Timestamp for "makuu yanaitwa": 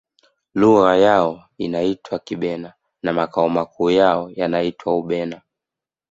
3.49-4.97